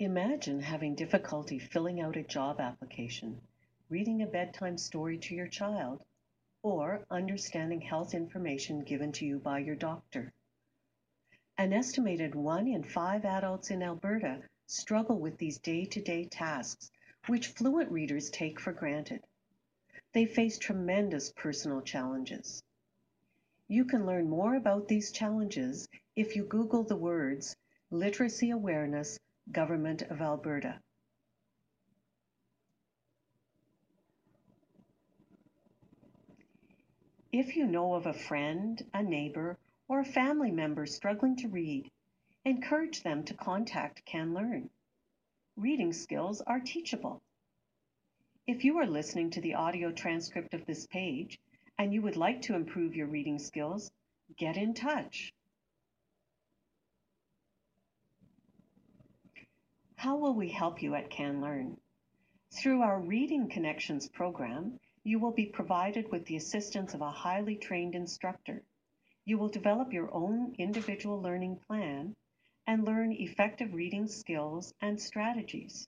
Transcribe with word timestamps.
Imagine 0.00 0.60
having 0.60 0.94
difficulty 0.94 1.58
filling 1.58 2.00
out 2.00 2.16
a 2.16 2.22
job 2.22 2.58
application, 2.58 3.38
reading 3.90 4.22
a 4.22 4.26
bedtime 4.26 4.78
story 4.78 5.18
to 5.18 5.34
your 5.34 5.46
child, 5.46 6.02
or 6.62 7.04
understanding 7.10 7.82
health 7.82 8.14
information 8.14 8.82
given 8.82 9.12
to 9.12 9.26
you 9.26 9.38
by 9.38 9.58
your 9.58 9.76
doctor. 9.76 10.32
An 11.58 11.74
estimated 11.74 12.34
one 12.34 12.66
in 12.66 12.82
five 12.82 13.26
adults 13.26 13.70
in 13.70 13.82
Alberta 13.82 14.40
struggle 14.66 15.18
with 15.18 15.36
these 15.36 15.58
day 15.58 15.84
to 15.84 16.00
day 16.00 16.24
tasks, 16.24 16.90
which 17.26 17.48
fluent 17.48 17.92
readers 17.92 18.30
take 18.30 18.58
for 18.58 18.72
granted. 18.72 19.22
They 20.14 20.24
face 20.24 20.56
tremendous 20.56 21.30
personal 21.30 21.82
challenges. 21.82 22.62
You 23.68 23.84
can 23.84 24.06
learn 24.06 24.30
more 24.30 24.54
about 24.54 24.88
these 24.88 25.12
challenges 25.12 25.86
if 26.16 26.36
you 26.36 26.44
Google 26.44 26.84
the 26.84 26.96
words 26.96 27.54
Literacy 27.90 28.48
Awareness 28.48 29.18
Government 29.52 30.02
of 30.02 30.20
Alberta. 30.20 30.80
If 37.32 37.56
you 37.56 37.66
know 37.66 37.94
of 37.94 38.06
a 38.06 38.12
friend, 38.12 38.80
a 38.92 39.02
neighbor, 39.02 39.58
or 39.88 40.00
a 40.00 40.04
family 40.04 40.50
member 40.50 40.86
struggling 40.86 41.36
to 41.36 41.48
read, 41.48 41.90
encourage 42.44 43.02
them 43.02 43.24
to 43.24 43.34
contact 43.34 44.04
CanLearn. 44.06 44.68
Reading 45.56 45.92
skills 45.92 46.40
are 46.42 46.60
teachable. 46.60 47.22
If 48.46 48.64
you 48.64 48.78
are 48.78 48.86
listening 48.86 49.30
to 49.30 49.40
the 49.40 49.54
audio 49.54 49.90
transcript 49.90 50.54
of 50.54 50.64
this 50.66 50.86
page 50.86 51.40
and 51.78 51.92
you 51.92 52.02
would 52.02 52.16
like 52.16 52.42
to 52.42 52.54
improve 52.54 52.94
your 52.94 53.06
reading 53.06 53.38
skills, 53.38 53.90
get 54.36 54.56
in 54.56 54.74
touch. 54.74 55.32
How 60.00 60.16
will 60.16 60.32
we 60.32 60.48
help 60.48 60.80
you 60.80 60.94
at 60.94 61.10
CanLearn? 61.10 61.76
Through 62.52 62.80
our 62.80 62.98
Reading 62.98 63.50
Connections 63.50 64.08
program, 64.08 64.80
you 65.04 65.18
will 65.18 65.30
be 65.30 65.44
provided 65.44 66.10
with 66.10 66.24
the 66.24 66.36
assistance 66.36 66.94
of 66.94 67.02
a 67.02 67.10
highly 67.10 67.54
trained 67.54 67.94
instructor. 67.94 68.64
You 69.26 69.36
will 69.36 69.50
develop 69.50 69.92
your 69.92 70.10
own 70.14 70.54
individual 70.56 71.20
learning 71.20 71.56
plan 71.66 72.16
and 72.66 72.86
learn 72.86 73.12
effective 73.12 73.74
reading 73.74 74.08
skills 74.08 74.72
and 74.80 74.98
strategies. 74.98 75.86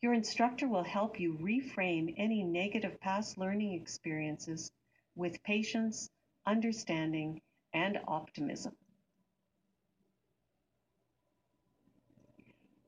Your 0.00 0.14
instructor 0.14 0.68
will 0.68 0.84
help 0.84 1.18
you 1.18 1.34
reframe 1.34 2.14
any 2.16 2.44
negative 2.44 3.00
past 3.00 3.36
learning 3.36 3.72
experiences 3.72 4.70
with 5.16 5.42
patience, 5.42 6.08
understanding, 6.46 7.42
and 7.74 7.98
optimism. 8.06 8.76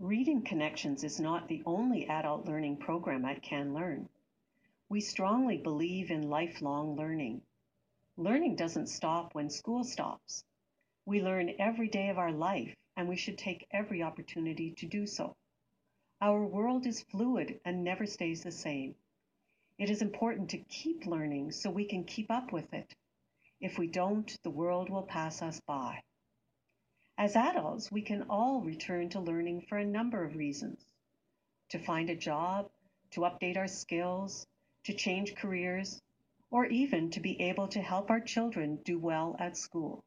Reading 0.01 0.43
Connections 0.43 1.03
is 1.03 1.19
not 1.19 1.49
the 1.49 1.65
only 1.67 2.07
adult 2.07 2.47
learning 2.47 2.77
program 2.77 3.25
at 3.25 3.43
CanLearn. 3.43 4.09
We 4.89 5.01
strongly 5.01 5.59
believe 5.59 6.13
in 6.13 6.31
lifelong 6.31 6.95
learning. 6.95 7.43
Learning 8.17 8.55
doesn't 8.55 8.87
stop 8.87 9.35
when 9.35 9.51
school 9.51 9.83
stops. 9.83 10.45
We 11.05 11.21
learn 11.21 11.53
every 11.59 11.89
day 11.89 12.11
of 12.11 12.19
our 12.19 12.31
life, 12.31 12.77
and 12.97 13.09
we 13.09 13.17
should 13.17 13.39
take 13.39 13.67
every 13.73 14.01
opportunity 14.01 14.71
to 14.71 14.87
do 14.87 15.05
so. 15.05 15.35
Our 16.21 16.47
world 16.47 16.87
is 16.87 17.03
fluid 17.03 17.61
and 17.65 17.83
never 17.83 18.07
stays 18.07 18.45
the 18.45 18.53
same. 18.53 18.95
It 19.79 19.91
is 19.91 20.01
important 20.01 20.51
to 20.51 20.59
keep 20.59 21.07
learning 21.07 21.51
so 21.51 21.71
we 21.71 21.87
can 21.87 22.05
keep 22.05 22.31
up 22.31 22.53
with 22.53 22.73
it. 22.73 22.95
If 23.61 23.79
we 23.79 23.89
don't, 23.89 24.33
the 24.45 24.51
world 24.51 24.91
will 24.91 25.03
pass 25.03 25.43
us 25.43 25.59
by. 25.67 26.05
As 27.21 27.35
adults, 27.35 27.91
we 27.91 28.01
can 28.01 28.23
all 28.31 28.61
return 28.61 29.09
to 29.09 29.19
learning 29.19 29.63
for 29.63 29.77
a 29.77 29.85
number 29.85 30.23
of 30.23 30.37
reasons 30.37 30.87
to 31.69 31.77
find 31.81 32.09
a 32.09 32.15
job, 32.15 32.71
to 33.11 33.23
update 33.23 33.57
our 33.57 33.67
skills, 33.67 34.47
to 34.85 34.95
change 34.95 35.35
careers, 35.35 36.01
or 36.53 36.67
even 36.67 37.11
to 37.11 37.19
be 37.19 37.41
able 37.41 37.67
to 37.67 37.83
help 37.83 38.09
our 38.09 38.21
children 38.21 38.77
do 38.85 39.01
well 39.01 39.35
at 39.41 39.57
school. 39.57 40.05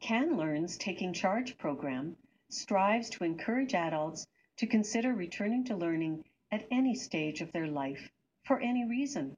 CanLearn's 0.00 0.78
Taking 0.78 1.12
Charge 1.12 1.58
program 1.58 2.16
strives 2.48 3.10
to 3.10 3.24
encourage 3.24 3.74
adults 3.74 4.26
to 4.56 4.66
consider 4.66 5.12
returning 5.12 5.64
to 5.64 5.76
learning 5.76 6.24
at 6.50 6.66
any 6.70 6.94
stage 6.94 7.42
of 7.42 7.52
their 7.52 7.68
life 7.68 8.10
for 8.44 8.58
any 8.58 8.86
reason. 8.86 9.36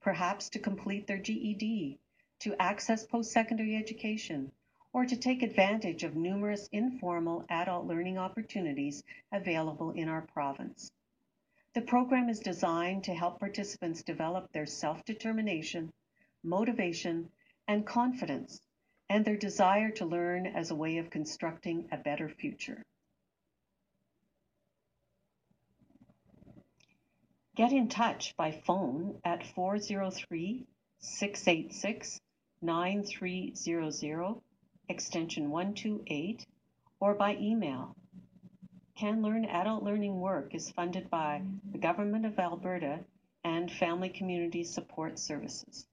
Perhaps 0.00 0.48
to 0.48 0.58
complete 0.58 1.06
their 1.06 1.18
GED, 1.18 2.00
to 2.40 2.60
access 2.60 3.06
post 3.06 3.32
secondary 3.32 3.76
education, 3.76 4.50
or 4.92 5.04
to 5.04 5.16
take 5.16 5.42
advantage 5.42 6.02
of 6.04 6.16
numerous 6.16 6.68
informal 6.72 7.44
adult 7.48 7.86
learning 7.86 8.18
opportunities 8.18 9.04
available 9.30 9.90
in 9.92 10.08
our 10.08 10.22
province. 10.22 10.90
The 11.74 11.82
program 11.82 12.28
is 12.28 12.40
designed 12.40 13.04
to 13.04 13.14
help 13.14 13.38
participants 13.38 14.02
develop 14.02 14.50
their 14.52 14.66
self 14.66 15.04
determination, 15.04 15.92
motivation, 16.42 17.30
and 17.68 17.86
confidence 17.86 18.60
and 19.10 19.24
their 19.24 19.36
desire 19.36 19.90
to 19.90 20.06
learn 20.06 20.46
as 20.46 20.70
a 20.70 20.74
way 20.74 20.98
of 20.98 21.10
constructing 21.10 21.88
a 21.92 21.96
better 21.96 22.28
future. 22.28 22.84
Get 27.56 27.72
in 27.72 27.88
touch 27.88 28.36
by 28.36 28.52
phone 28.52 29.20
at 29.24 29.44
403 29.44 30.66
686 31.00 32.20
9300, 32.62 34.34
extension 34.88 35.50
128, 35.50 36.46
or 37.00 37.14
by 37.14 37.36
email. 37.36 37.96
CanLearn 38.98 39.46
Adult 39.48 39.82
Learning 39.82 40.20
Work 40.20 40.54
is 40.54 40.70
funded 40.70 41.08
by 41.08 41.42
the 41.72 41.78
Government 41.78 42.26
of 42.26 42.38
Alberta 42.38 43.00
and 43.44 43.72
Family 43.72 44.10
Community 44.10 44.62
Support 44.62 45.18
Services. 45.18 45.86